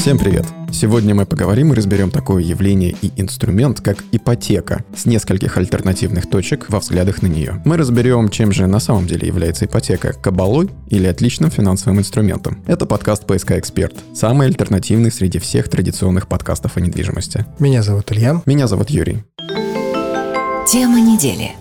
[0.00, 0.46] Всем привет!
[0.72, 6.70] Сегодня мы поговорим и разберем такое явление и инструмент, как ипотека, с нескольких альтернативных точек
[6.70, 7.60] во взглядах на нее.
[7.66, 12.62] Мы разберем, чем же на самом деле является ипотека– кабалой или отличным финансовым инструментом.
[12.66, 17.44] Это подкаст «ПСК Эксперт», самый альтернативный среди всех традиционных подкастов о недвижимости.
[17.58, 18.40] Меня зовут Илья.
[18.46, 19.22] Меня зовут Юрий.
[20.66, 21.52] Тема недели.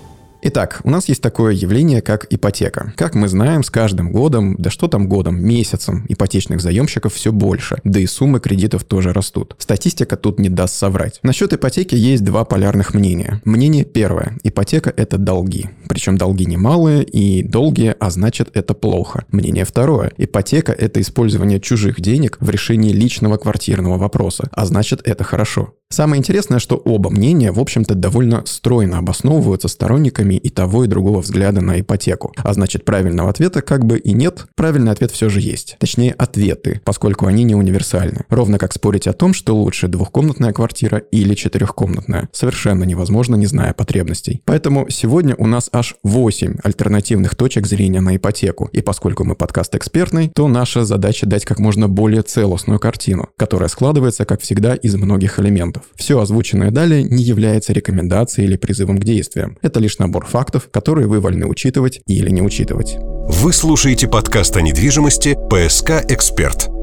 [0.41, 2.93] Итак, у нас есть такое явление, как ипотека.
[2.95, 7.79] Как мы знаем, с каждым годом, да что там годом, месяцем, ипотечных заемщиков все больше,
[7.83, 9.55] да и суммы кредитов тоже растут.
[9.57, 11.19] Статистика тут не даст соврать.
[11.23, 13.41] Насчет ипотеки есть два полярных мнения.
[13.43, 14.37] Мнение первое.
[14.43, 15.69] Ипотека– это долги.
[15.89, 19.25] Причем долги немалые и долгие, а значит это плохо.
[19.31, 20.13] Мнение второе.
[20.17, 25.73] Ипотека– это использование чужих денег в решении личного квартирного вопроса, а значит это хорошо.
[25.91, 31.19] Самое интересное, что оба мнения, в общем-то, довольно стройно обосновываются сторонниками и того, и другого
[31.19, 32.31] взгляда на ипотеку.
[32.37, 34.45] А значит, правильного ответа как бы и нет.
[34.55, 35.77] Правильный ответ все же есть.
[35.79, 38.23] Точнее, ответы, поскольку они не универсальны.
[38.29, 42.29] Ровно как спорить о том, что лучше двухкомнатная квартира или четырехкомнатная.
[42.31, 44.43] Совершенно невозможно, не зная потребностей.
[44.45, 48.69] Поэтому сегодня у нас аж 8 альтернативных точек зрения на ипотеку.
[48.73, 53.69] И поскольку мы подкаст экспертный, то наша задача дать как можно более целостную картину, которая
[53.69, 55.91] складывается, как всегда, из многих элементов фактов.
[55.95, 59.57] Все озвученное далее не является рекомендацией или призывом к действиям.
[59.61, 62.97] Это лишь набор фактов, которые вы вольны учитывать или не учитывать.
[62.99, 66.78] Вы слушаете подкаст о недвижимости «ПСК Эксперт».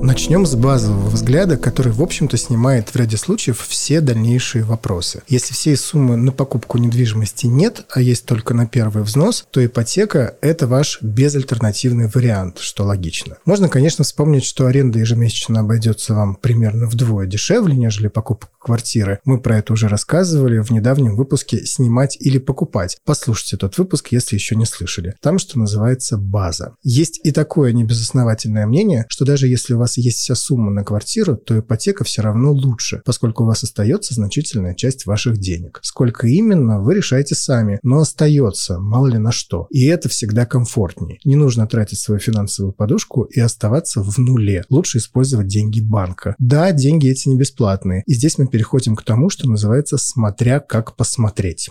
[0.00, 5.22] Начнем с базового взгляда, который, в общем-то, снимает в ряде случаев все дальнейшие вопросы.
[5.26, 10.36] Если всей суммы на покупку недвижимости нет, а есть только на первый взнос, то ипотека–
[10.40, 13.38] это ваш безальтернативный вариант, что логично.
[13.44, 19.18] Можно, конечно, вспомнить, что аренда ежемесячно обойдется вам примерно вдвое дешевле, нежели покупка квартиры.
[19.24, 22.98] Мы про это уже рассказывали в недавнем выпуске «Снимать или покупать».
[23.04, 25.14] Послушайте тот выпуск, если еще не слышали.
[25.20, 26.74] Там, что называется, база.
[26.82, 30.84] Есть и такое небезосновательное мнение, что даже если у вас вас есть вся сумма на
[30.84, 35.80] квартиру, то ипотека все равно лучше, поскольку у вас остается значительная часть ваших денег.
[35.82, 39.66] Сколько именно, вы решаете сами, но остается, мало ли на что.
[39.70, 41.20] И это всегда комфортнее.
[41.24, 44.64] Не нужно тратить свою финансовую подушку и оставаться в нуле.
[44.68, 46.34] Лучше использовать деньги банка.
[46.38, 48.02] Да, деньги эти не бесплатные.
[48.06, 51.70] И здесь мы переходим к тому, что называется «смотря как посмотреть».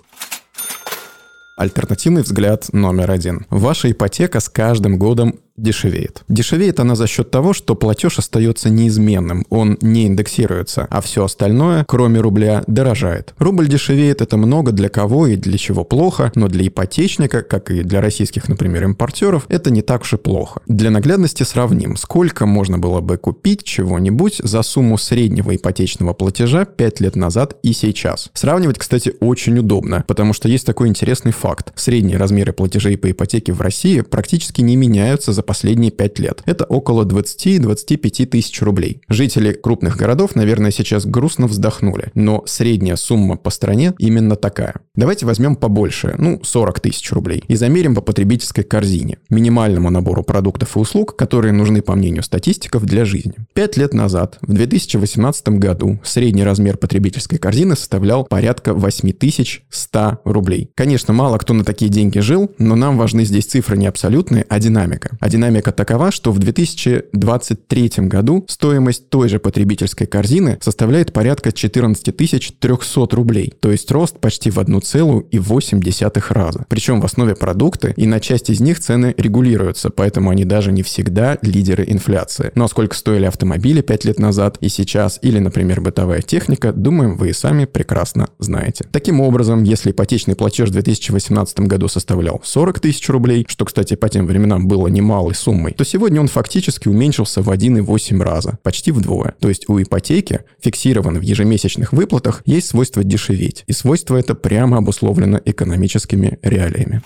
[1.57, 3.47] Альтернативный взгляд номер один.
[3.49, 6.23] Ваша ипотека с каждым годом дешевеет.
[6.27, 11.83] Дешевеет она за счет того, что платеж остается неизменным, он не индексируется, а все остальное,
[11.87, 13.33] кроме рубля, дорожает.
[13.39, 17.81] Рубль дешевеет это много для кого и для чего плохо, но для ипотечника, как и
[17.81, 20.61] для российских, например, импортеров, это не так уж и плохо.
[20.67, 26.99] Для наглядности сравним, сколько можно было бы купить чего-нибудь за сумму среднего ипотечного платежа 5
[27.01, 28.29] лет назад и сейчас.
[28.33, 31.73] Сравнивать, кстати, очень удобно, потому что есть такой интересный факт.
[31.75, 36.43] Средние размеры платежей по ипотеке в России практически не меняются за последние 5 лет.
[36.45, 39.01] Это около 20-25 тысяч рублей.
[39.09, 44.75] Жители крупных городов, наверное, сейчас грустно вздохнули, но средняя сумма по стране именно такая.
[44.95, 50.75] Давайте возьмем побольше, ну, 40 тысяч рублей, и замерим по потребительской корзине, минимальному набору продуктов
[50.75, 53.33] и услуг, которые нужны, по мнению статистиков, для жизни.
[53.53, 60.69] Пять лет назад, в 2018 году, средний размер потребительской корзины составлял порядка 8100 рублей.
[60.75, 64.59] Конечно, мало кто на такие деньги жил, но нам важны здесь цифры не абсолютные, а
[64.59, 65.17] динамика.
[65.19, 72.17] А динамика такова, что в 2023 году стоимость той же потребительской корзины составляет порядка 14
[72.59, 76.65] 300 рублей, то есть рост почти в 1,8 раза.
[76.67, 80.81] Причем в основе продукты, и на часть из них цены регулируются, поэтому они даже не
[80.81, 82.51] всегда лидеры инфляции.
[82.55, 87.29] Но сколько стоили автомобили 5 лет назад и сейчас, или, например, бытовая техника, думаем, вы
[87.29, 88.85] и сами прекрасно знаете.
[88.91, 94.09] Таким образом, если ипотечный платеж в 2018 году составлял 40 тысяч рублей, что, кстати, по
[94.09, 98.91] тем временам было немало малой суммой, то сегодня он фактически уменьшился в 1,8 раза, почти
[98.91, 99.35] вдвое.
[99.39, 103.63] То есть у ипотеки, фиксированной в ежемесячных выплатах, есть свойство дешеветь.
[103.67, 107.01] И свойство это прямо обусловлено экономическими реалиями.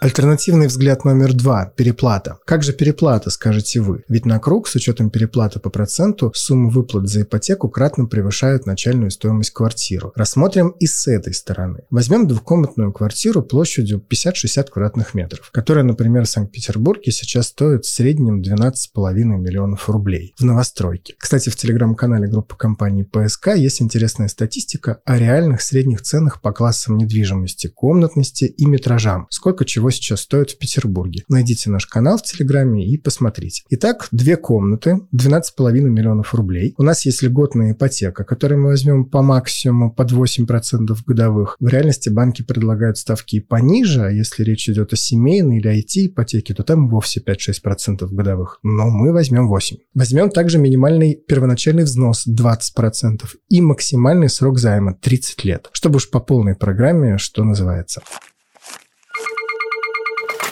[0.00, 2.38] Альтернативный взгляд номер два– переплата.
[2.44, 4.04] Как же переплата, скажете вы?
[4.08, 9.10] Ведь на круг с учетом переплаты по проценту суммы выплат за ипотеку кратно превышают начальную
[9.10, 10.12] стоимость квартиры.
[10.14, 11.80] Рассмотрим и с этой стороны.
[11.90, 18.40] Возьмем двухкомнатную квартиру площадью 50-60 квадратных метров, которая, например, в Санкт-Петербурге сейчас стоит в среднем
[18.40, 21.16] 12,5 миллионов рублей в новостройке.
[21.18, 26.98] Кстати, в телеграм-канале группы компании ПСК есть интересная статистика о реальных средних ценах по классам
[26.98, 29.26] недвижимости, комнатности и метражам.
[29.30, 31.22] Сколько чего чего сейчас стоит в Петербурге.
[31.28, 33.62] Найдите наш канал в Телеграме и посмотрите.
[33.70, 36.74] Итак, две комнаты, 12,5 миллионов рублей.
[36.76, 41.56] У нас есть льготная ипотека, которую мы возьмем по максимуму под 8% годовых.
[41.60, 46.62] В реальности банки предлагают ставки пониже, а если речь идет о семейной или IT-ипотеке, то
[46.62, 48.58] там вовсе 5-6% годовых.
[48.62, 49.76] Но мы возьмем 8.
[49.94, 56.20] Возьмем также минимальный первоначальный взнос 20% и максимальный срок займа 30 лет, чтобы уж по
[56.20, 58.02] полной программе, что называется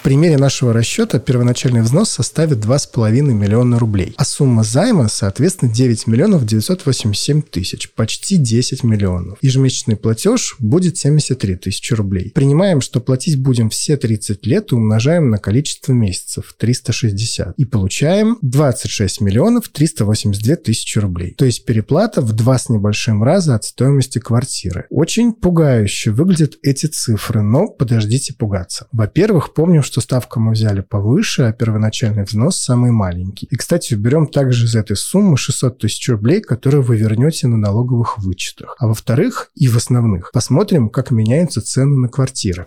[0.06, 6.46] примере нашего расчета первоначальный взнос составит 2,5 миллиона рублей, а сумма займа, соответственно, 9 миллионов
[6.46, 9.36] 987 тысяч, почти 10 миллионов.
[9.42, 12.30] Ежемесячный платеж будет 73 тысячи рублей.
[12.32, 17.54] Принимаем, что платить будем все 30 лет и умножаем на количество месяцев, 360.
[17.56, 21.34] И получаем 26 миллионов 382 тысячи рублей.
[21.36, 24.86] То есть переплата в два с небольшим раза от стоимости квартиры.
[24.88, 28.86] Очень пугающе выглядят эти цифры, но подождите пугаться.
[28.92, 33.46] Во-первых, помним, что что ставку мы взяли повыше, а первоначальный взнос самый маленький.
[33.50, 38.18] И, кстати, берем также из этой суммы 600 тысяч рублей, которые вы вернете на налоговых
[38.18, 38.76] вычетах.
[38.78, 42.66] А во-вторых, и в основных, посмотрим, как меняются цены на квартиры.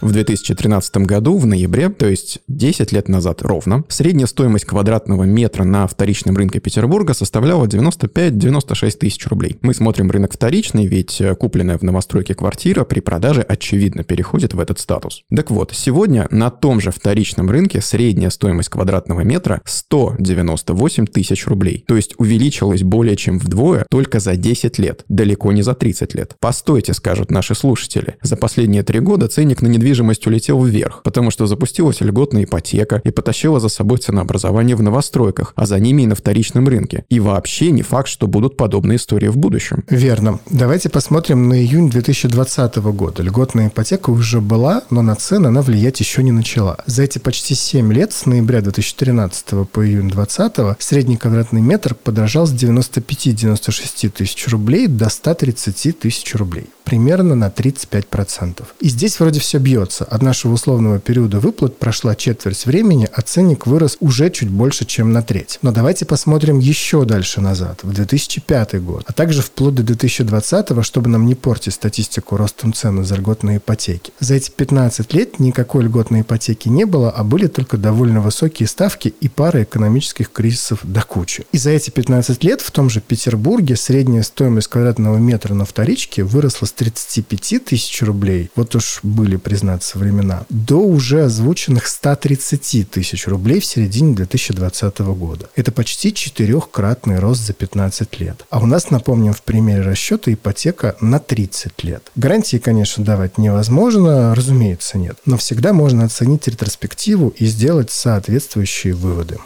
[0.00, 5.64] В 2013 году, в ноябре, то есть 10 лет назад ровно, средняя стоимость квадратного метра
[5.64, 9.58] на вторичном рынке Петербурга составляла 95-96 тысяч рублей.
[9.60, 14.60] Мы смотрим рынок вторичный, ведь э, купленная в новостройке квартира при продаже очевидно переходит в
[14.60, 15.22] этот статус.
[15.34, 21.84] Так вот, сегодня на том же вторичном рынке средняя стоимость квадратного метра 198 тысяч рублей.
[21.88, 26.36] То есть увеличилась более чем вдвое только за 10 лет, далеко не за 30 лет.
[26.38, 28.16] Постойте, скажут наши слушатели.
[28.22, 33.00] За последние три года ценник на недвижимость недвижимость улетел вверх, потому что запустилась льготная ипотека
[33.04, 37.04] и потащила за собой ценообразование в новостройках, а за ними и на вторичном рынке.
[37.08, 39.84] И вообще не факт, что будут подобные истории в будущем.
[39.88, 40.40] Верно.
[40.50, 43.22] Давайте посмотрим на июнь 2020 года.
[43.22, 46.76] Льготная ипотека уже была, но на цены она влиять еще не начала.
[46.86, 52.46] За эти почти 7 лет, с ноября 2013 по июнь 2020, средний квадратный метр подорожал
[52.46, 56.66] с 95-96 тысяч рублей до 130 тысяч рублей.
[56.88, 58.64] Примерно на 35%.
[58.80, 60.04] И здесь вроде все бьет бьется.
[60.04, 65.12] От нашего условного периода выплат прошла четверть времени, а ценник вырос уже чуть больше, чем
[65.12, 65.58] на треть.
[65.62, 71.08] Но давайте посмотрим еще дальше назад, в 2005 год, а также вплоть до 2020, чтобы
[71.08, 74.12] нам не портить статистику ростом цен за льготные ипотеки.
[74.20, 79.14] За эти 15 лет никакой льготной ипотеки не было, а были только довольно высокие ставки
[79.20, 81.44] и пара экономических кризисов до кучи.
[81.52, 86.24] И за эти 15 лет в том же Петербурге средняя стоимость квадратного метра на вторичке
[86.24, 93.26] выросла с 35 тысяч рублей, вот уж были признаться, времена, до уже озвученных 130 тысяч
[93.26, 95.50] рублей в середине 2020 года.
[95.56, 98.44] Это почти четырехкратный рост за 15 лет.
[98.50, 102.12] А у нас, напомним, в примере расчета ипотека на 30 лет.
[102.14, 105.18] Гарантии, конечно, давать невозможно, разумеется, нет.
[105.26, 109.38] Но всегда можно оценить ретроспективу и сделать соответствующие выводы.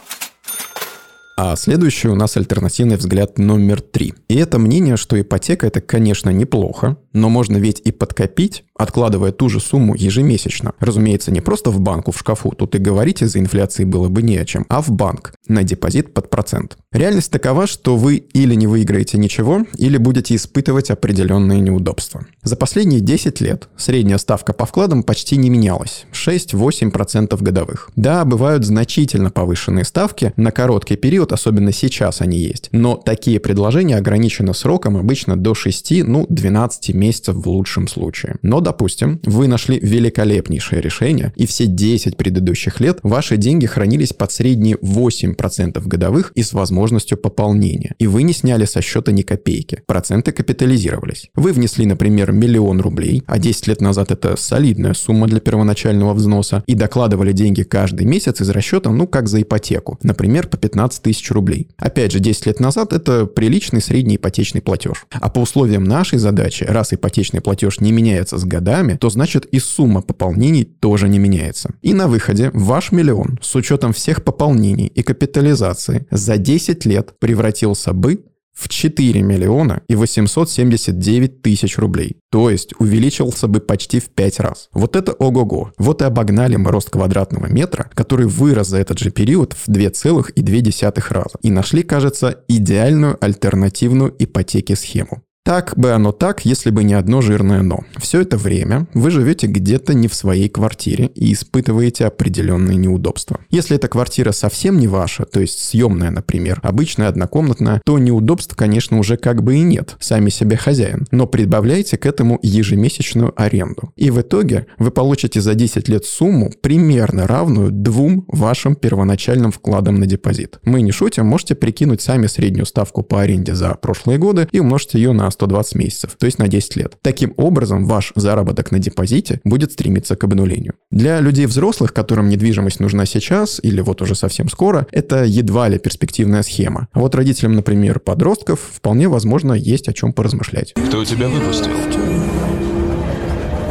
[1.36, 4.14] А следующий у нас альтернативный взгляд номер три.
[4.28, 9.48] И это мнение, что ипотека это, конечно, неплохо, но можно ведь и подкопить, откладывая ту
[9.48, 10.72] же сумму ежемесячно.
[10.80, 14.36] Разумеется, не просто в банку в шкафу, тут и говорить из-за инфляции было бы не
[14.36, 16.76] о чем, а в банк, на депозит под процент.
[16.92, 22.26] Реальность такова, что вы или не выиграете ничего, или будете испытывать определенные неудобства.
[22.42, 27.90] За последние 10 лет средняя ставка по вкладам почти не менялась– 6-8% годовых.
[27.96, 33.96] Да, бывают значительно повышенные ставки, на короткий период, особенно сейчас они есть, но такие предложения
[33.96, 38.36] ограничены сроком обычно до 6, ну 12 месяцев в лучшем случае.
[38.42, 44.32] Но, допустим, вы нашли великолепнейшее решение, и все 10 предыдущих лет ваши деньги хранились под
[44.32, 47.94] средние 8% годовых и с возможностью пополнения.
[47.98, 49.82] И вы не сняли со счета ни копейки.
[49.86, 51.28] Проценты капитализировались.
[51.34, 56.64] Вы внесли, например, миллион рублей, а 10 лет назад это солидная сумма для первоначального взноса,
[56.66, 59.98] и докладывали деньги каждый месяц из расчета, ну, как за ипотеку.
[60.02, 61.68] Например, по 15 тысяч рублей.
[61.76, 65.04] Опять же, 10 лет назад это приличный средний ипотечный платеж.
[65.10, 69.58] А по условиям нашей задачи, раз ипотечный платеж не меняется с годами, то значит и
[69.58, 71.70] сумма пополнений тоже не меняется.
[71.82, 77.92] И на выходе ваш миллион с учетом всех пополнений и капитализации за 10 лет превратился
[77.92, 82.16] бы в 4 миллиона и 879 тысяч рублей.
[82.30, 84.68] То есть увеличился бы почти в 5 раз.
[84.72, 85.72] Вот это ого-го.
[85.78, 91.02] Вот и обогнали мы рост квадратного метра, который вырос за этот же период в 2,2
[91.10, 91.38] раза.
[91.42, 95.22] И нашли, кажется, идеальную альтернативную ипотеке схему.
[95.44, 97.80] Так бы оно так, если бы не одно жирное «но».
[97.96, 103.40] Все это время вы живете где-то не в своей квартире и испытываете определенные неудобства.
[103.50, 109.00] Если эта квартира совсем не ваша, то есть съемная, например, обычная однокомнатная, то неудобств, конечно,
[109.00, 111.08] уже как бы и нет, сами себе хозяин.
[111.10, 113.92] Но прибавляйте к этому ежемесячную аренду.
[113.96, 119.96] И в итоге вы получите за 10 лет сумму примерно равную двум вашим первоначальным вкладам
[119.96, 120.60] на депозит.
[120.62, 124.94] Мы не шутим, можете прикинуть сами среднюю ставку по аренде за прошлые годы и умножить
[124.94, 126.96] ее на 120 месяцев, то есть на 10 лет.
[127.02, 130.74] Таким образом, ваш заработок на депозите будет стремиться к обнулению.
[130.90, 135.78] Для людей взрослых, которым недвижимость нужна сейчас или вот уже совсем скоро, это едва ли
[135.78, 136.88] перспективная схема.
[136.92, 140.74] А вот родителям, например, подростков, вполне возможно, есть о чем поразмышлять.
[140.88, 141.72] Кто у тебя выпустил?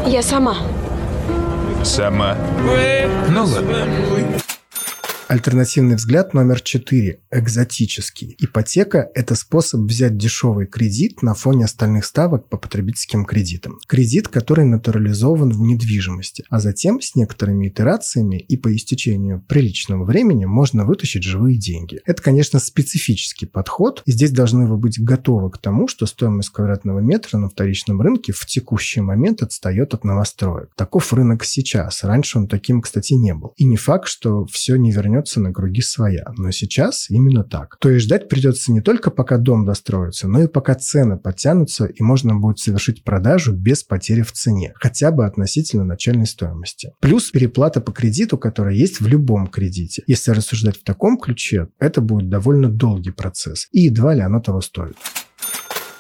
[0.08, 0.58] Я сама.
[1.84, 2.38] Сама.
[3.30, 3.88] Ну ладно.
[5.31, 8.35] Альтернативный взгляд номер 4– экзотический.
[8.38, 13.79] Ипотека– это способ взять дешевый кредит на фоне остальных ставок по потребительским кредитам.
[13.88, 20.43] Кредит, который натурализован в недвижимости, а затем с некоторыми итерациями и по истечению приличного времени
[20.43, 22.01] можно вытащить живые деньги.
[22.05, 27.00] Это, конечно, специфический подход, и здесь должны вы быть готовы к тому, что стоимость квадратного
[27.00, 30.71] метра на вторичном рынке в текущий момент отстает от новостроек.
[30.75, 32.03] Таков рынок сейчас.
[32.03, 33.53] Раньше он таким, кстати, не был.
[33.55, 36.25] И не факт, что все не вернется вернется на круги своя.
[36.38, 37.78] Но сейчас именно так.
[37.80, 42.04] То есть ждать придется не только пока дом достроится, но и пока цены подтянутся и
[42.04, 46.94] можно будет совершить продажу без потери в цене, хотя бы относительно начальной стоимости.
[47.00, 50.04] Плюс переплата по кредиту, которая есть в любом кредите.
[50.08, 53.68] Если рассуждать в таком ключе, это будет довольно долгий процесс.
[53.72, 54.96] И едва ли оно того стоит.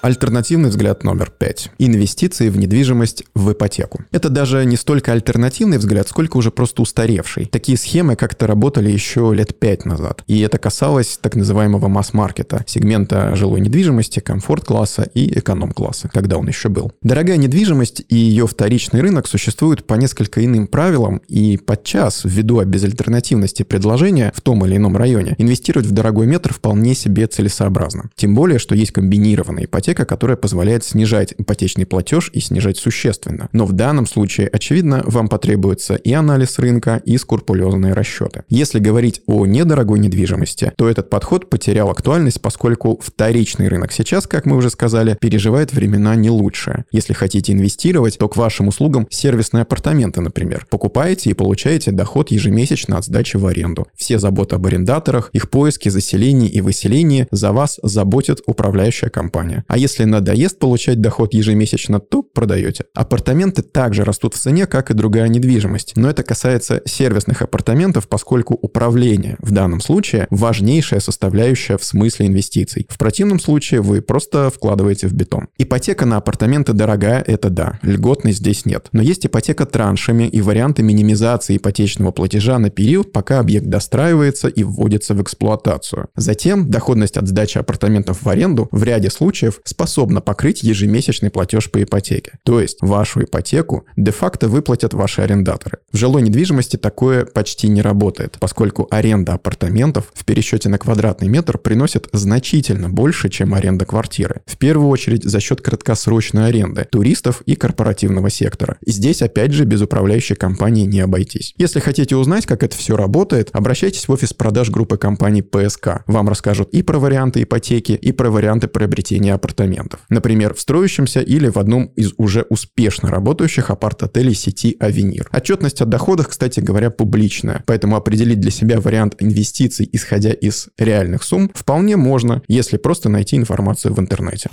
[0.01, 1.69] Альтернативный взгляд номер пять.
[1.77, 4.03] Инвестиции в недвижимость в ипотеку.
[4.11, 7.45] Это даже не столько альтернативный взгляд, сколько уже просто устаревший.
[7.45, 10.23] Такие схемы как-то работали еще лет пять назад.
[10.25, 16.69] И это касалось так называемого масс-маркета, сегмента жилой недвижимости, комфорт-класса и эконом-класса, когда он еще
[16.69, 16.93] был.
[17.03, 23.61] Дорогая недвижимость и ее вторичный рынок существуют по несколько иным правилам, и подчас, ввиду безальтернативности
[23.61, 28.09] предложения в том или ином районе, инвестировать в дорогой метр вполне себе целесообразно.
[28.15, 33.49] Тем более, что есть комбинированная ипотека, ипотека, которая позволяет снижать ипотечный платеж и снижать существенно.
[33.51, 38.43] Но в данном случае, очевидно, вам потребуется и анализ рынка, и скрупулезные расчеты.
[38.49, 44.45] Если говорить о недорогой недвижимости, то этот подход потерял актуальность, поскольку вторичный рынок сейчас, как
[44.45, 46.85] мы уже сказали, переживает времена не лучшие.
[46.91, 50.65] Если хотите инвестировать, то к вашим услугам сервисные апартаменты, например.
[50.69, 53.87] Покупаете и получаете доход ежемесячно от сдачи в аренду.
[53.95, 59.63] Все заботы об арендаторах, их поиски, заселении и выселении за вас заботит управляющая компания.
[59.67, 62.85] А если надоест получать доход ежемесячно, то продаете.
[62.93, 65.93] Апартаменты также растут в цене, как и другая недвижимость.
[65.95, 72.85] Но это касается сервисных апартаментов, поскольку управление в данном случае важнейшая составляющая в смысле инвестиций.
[72.89, 75.47] В противном случае вы просто вкладываете в бетон.
[75.57, 77.79] Ипотека на апартаменты дорогая, это да.
[77.81, 78.87] Льготной здесь нет.
[78.91, 84.63] Но есть ипотека траншами и варианты минимизации ипотечного платежа на период, пока объект достраивается и
[84.63, 86.09] вводится в эксплуатацию.
[86.15, 91.81] Затем доходность от сдачи апартаментов в аренду в ряде случаев способна покрыть ежемесячный платеж по
[91.81, 92.33] ипотеке.
[92.43, 95.79] То есть вашу ипотеку де-факто выплатят ваши арендаторы.
[95.91, 101.57] В жилой недвижимости такое почти не работает, поскольку аренда апартаментов в пересчете на квадратный метр
[101.57, 104.41] приносит значительно больше, чем аренда квартиры.
[104.45, 108.77] В первую очередь за счет краткосрочной аренды туристов и корпоративного сектора.
[108.85, 111.53] Здесь опять же без управляющей компании не обойтись.
[111.57, 116.03] Если хотите узнать, как это все работает, обращайтесь в офис продаж группы компаний ПСК.
[116.07, 120.01] Вам расскажут и про варианты ипотеки, и про варианты приобретения апартаментов апартаментов.
[120.09, 125.29] Например, в строящемся или в одном из уже успешно работающих апарт-отелей сети «Авенир».
[125.31, 131.23] Отчетность о доходах, кстати говоря, публичная, поэтому определить для себя вариант инвестиций, исходя из реальных
[131.23, 134.49] сумм, вполне можно, если просто найти информацию в интернете.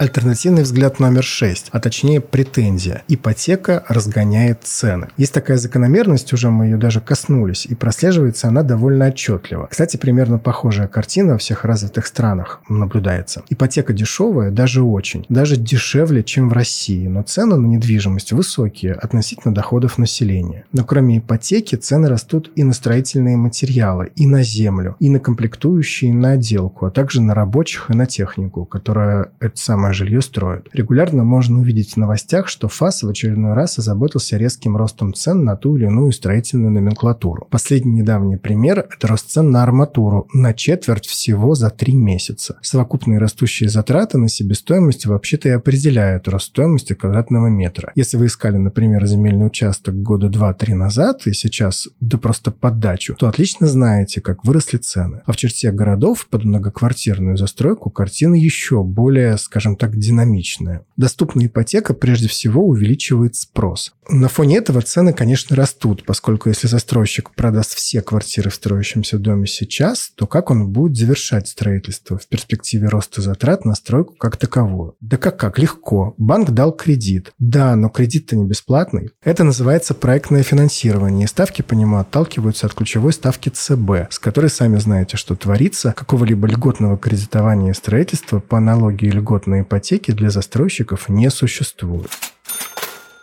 [0.00, 3.02] Альтернативный взгляд номер 6, а точнее претензия.
[3.08, 5.08] Ипотека разгоняет цены.
[5.18, 9.66] Есть такая закономерность, уже мы ее даже коснулись, и прослеживается она довольно отчетливо.
[9.70, 13.42] Кстати, примерно похожая картина во всех развитых странах наблюдается.
[13.50, 15.26] Ипотека дешевая, даже очень.
[15.28, 20.64] Даже дешевле, чем в России, но цены на недвижимость высокие относительно доходов населения.
[20.72, 26.10] Но кроме ипотеки, цены растут и на строительные материалы, и на землю, и на комплектующие,
[26.10, 30.22] и на отделку, а также на рабочих и на технику, которая это самое самое жилье
[30.22, 30.68] строят.
[30.72, 35.56] Регулярно можно увидеть в новостях, что ФАС в очередной раз озаботился резким ростом цен на
[35.56, 37.46] ту или иную строительную номенклатуру.
[37.50, 42.58] Последний недавний пример– это рост цен на арматуру на четверть всего за три месяца.
[42.62, 47.92] Совокупные растущие затраты на себестоимость вообще-то и определяют рост стоимости квадратного метра.
[47.94, 53.28] Если вы искали, например, земельный участок года 2-3 назад и сейчас да просто поддачу, то
[53.28, 55.22] отлично знаете, как выросли цены.
[55.26, 60.84] А в черте городов под многоквартирную застройку картина еще более, скажем так динамичная.
[60.98, 63.94] Доступная ипотека прежде всего увеличивает спрос.
[64.10, 69.46] На фоне этого цены, конечно, растут, поскольку если застройщик продаст все квартиры в строящемся доме
[69.46, 74.96] сейчас, то как он будет завершать строительство в перспективе роста затрат на стройку как таковую?
[75.00, 76.14] Да как-как, легко.
[76.18, 77.32] Банк дал кредит.
[77.38, 79.10] Да, но кредит-то не бесплатный.
[79.22, 84.76] Это называется проектное финансирование, ставки по нему отталкиваются от ключевой ставки ЦБ, с которой сами
[84.76, 85.94] знаете, что творится.
[85.96, 92.10] Какого-либо льготного кредитования строительства по аналогии льготной ипотеки для застройщиков не существует.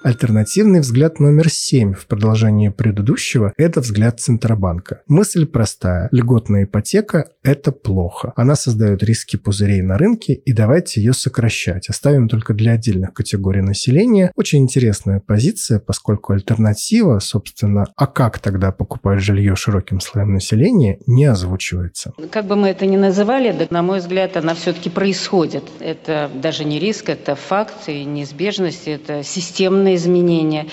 [0.04, 5.02] Альтернативный взгляд номер 7 в продолжении предыдущего– это взгляд Центробанка.
[5.08, 6.08] Мысль простая.
[6.12, 8.32] Льготная ипотека– это плохо.
[8.36, 11.90] Она создает риски пузырей на рынке, и давайте ее сокращать.
[11.90, 14.32] Оставим только для отдельных категорий населения.
[14.36, 21.26] Очень интересная позиция, поскольку альтернатива, собственно, а как тогда покупать жилье широким слоем населения, не
[21.26, 22.14] озвучивается.
[22.30, 25.64] Как бы мы это ни называли, да, на мой взгляд, она все-таки происходит.
[25.80, 30.68] Это даже не риск, это факт и неизбежность, это системный изменения.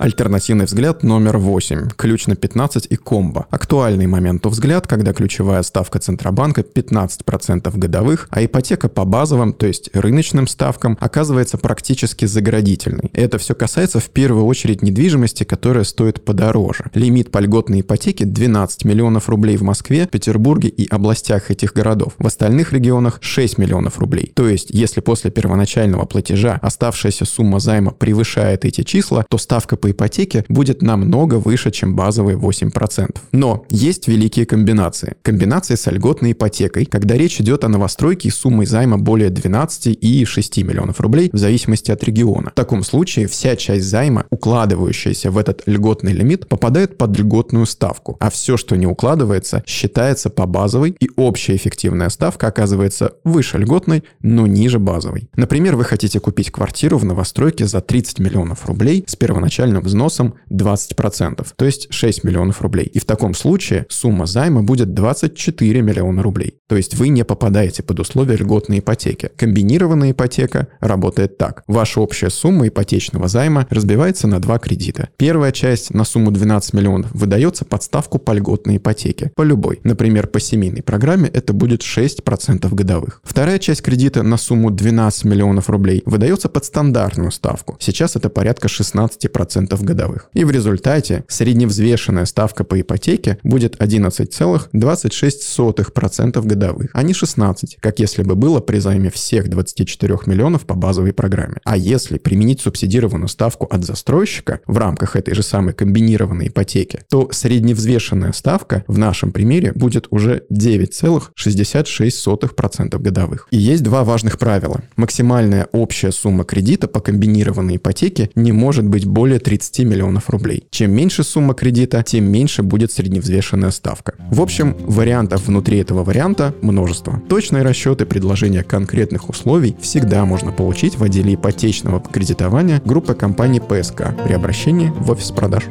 [0.00, 1.90] Альтернативный взгляд номер 8.
[1.94, 3.46] Ключ на 15 и комбо.
[3.50, 9.90] Актуальный моменту взгляд, когда ключевая ставка Центробанка 15% годовых, а ипотека по базовым, то есть
[9.92, 13.10] рыночным ставкам, оказывается практически заградительной.
[13.12, 16.84] Это все касается в первую очередь недвижимости, которая стоит подороже.
[16.94, 22.14] Лимит по льготной ипотеке 12 миллионов рублей в Москве, Петербурге и областях этих городов.
[22.18, 24.32] В остальных регионах 6 миллионов рублей.
[24.34, 29.89] То есть, если после первоначального платежа оставшаяся сумма займа превышает эти числа, то ставка по
[29.90, 33.16] ипотеке будет намного выше, чем базовые 8%.
[33.32, 35.14] Но есть великие комбинации.
[35.22, 40.24] Комбинации с льготной ипотекой, когда речь идет о новостройке с суммой займа более 12 и
[40.24, 42.50] 6 миллионов рублей в зависимости от региона.
[42.50, 48.16] В таком случае вся часть займа, укладывающаяся в этот льготный лимит, попадает под льготную ставку,
[48.20, 54.04] а все, что не укладывается, считается по базовой, и общая эффективная ставка оказывается выше льготной,
[54.22, 55.28] но ниже базовой.
[55.36, 60.34] Например, вы хотите купить квартиру в новостройке за 30 миллионов рублей с первоначальным годовым взносом
[60.50, 62.86] 20%, то есть 6 миллионов рублей.
[62.86, 66.59] И в таком случае сумма займа будет 24 миллиона рублей.
[66.70, 69.32] То есть вы не попадаете под условия льготной ипотеки.
[69.36, 71.64] Комбинированная ипотека работает так.
[71.66, 75.08] Ваша общая сумма ипотечного займа разбивается на два кредита.
[75.16, 79.80] Первая часть на сумму 12 миллионов выдается под ставку по льготной ипотеке, по любой.
[79.82, 83.20] Например, по семейной программе это будет 6% годовых.
[83.24, 87.78] Вторая часть кредита на сумму 12 миллионов рублей выдается под стандартную ставку.
[87.80, 90.28] Сейчас это порядка 16% 5% годовых.
[90.34, 96.59] И в результате средневзвешенная ставка по ипотеке будет 11,26% годовых,
[96.92, 101.56] а не 16, как если бы было при займе всех 24 миллионов по базовой программе.
[101.64, 107.30] А если применить субсидированную ставку от застройщика в рамках этой же самой комбинированной ипотеки, то
[107.32, 113.48] средневзвешенная ставка в нашем примере будет уже 9,66% годовых.
[113.50, 114.82] И есть два важных правила.
[114.96, 120.64] Максимальная общая сумма кредита по комбинированной ипотеке не может быть более 30 30 миллионов рублей.
[120.70, 124.14] Чем меньше сумма кредита, тем меньше будет средневзвешенная ставка.
[124.30, 127.20] В общем, вариантов внутри этого варианта множество.
[127.28, 134.14] Точные расчеты предложения конкретных условий всегда можно получить в отделе ипотечного кредитования группы компании ПСК
[134.24, 135.64] при обращении в офис продаж.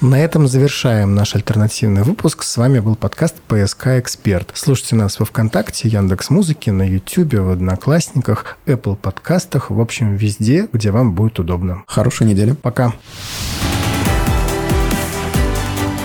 [0.00, 2.42] На этом завершаем наш альтернативный выпуск.
[2.42, 4.50] С вами был подкаст «ПСК Эксперт».
[4.54, 10.68] Слушайте нас во Вконтакте, Яндекс Музыке, на Ютубе, в Одноклассниках, Apple подкастах, в общем, везде,
[10.72, 11.84] где вам будет удобно.
[11.86, 12.52] Хорошей недели.
[12.52, 12.94] Пока.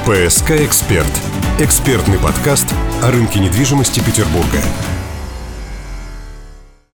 [0.05, 1.09] «ПСК Эксперт»–
[1.59, 2.67] экспертный подкаст
[3.01, 4.61] о рынке недвижимости Петербурга.